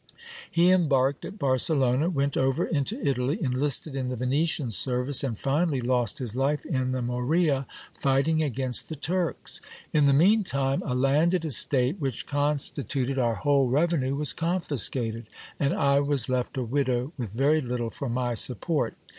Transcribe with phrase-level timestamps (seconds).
[0.49, 5.79] He embarked at Barcelona, went over into Italy, enlisted in the Venetian service, and finally
[5.79, 7.67] lost his life in the Morea,
[7.99, 9.61] fighting against the Turks.
[9.93, 15.27] In the mean time, a landed estate which constituted our whole revenue was confiscated,
[15.59, 18.95] and I was left a widow with very little for my support.